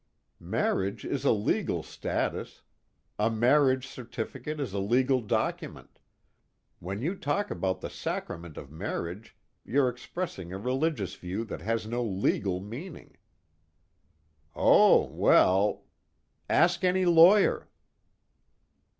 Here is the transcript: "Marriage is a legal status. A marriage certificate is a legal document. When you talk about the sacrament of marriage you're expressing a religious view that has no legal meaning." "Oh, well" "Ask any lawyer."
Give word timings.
"Marriage 0.39 1.05
is 1.05 1.23
a 1.25 1.31
legal 1.31 1.83
status. 1.83 2.63
A 3.19 3.29
marriage 3.29 3.85
certificate 3.85 4.59
is 4.59 4.73
a 4.73 4.79
legal 4.79 5.21
document. 5.21 5.99
When 6.79 7.03
you 7.03 7.13
talk 7.13 7.51
about 7.51 7.81
the 7.81 7.89
sacrament 7.91 8.57
of 8.57 8.71
marriage 8.71 9.37
you're 9.63 9.89
expressing 9.89 10.51
a 10.51 10.57
religious 10.57 11.13
view 11.13 11.45
that 11.45 11.61
has 11.61 11.85
no 11.85 12.03
legal 12.03 12.59
meaning." 12.59 13.15
"Oh, 14.55 15.05
well" 15.05 15.83
"Ask 16.49 16.83
any 16.83 17.05
lawyer." 17.05 17.69